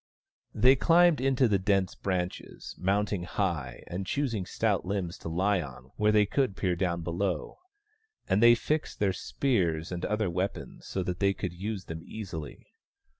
[0.55, 5.29] They climbed up into the dense branches, mount ing high, and choosing stout limbs to
[5.29, 7.59] lie on where they could peer down below;
[8.27, 12.65] and they fixed their spears and other weapons so that they could use them easily.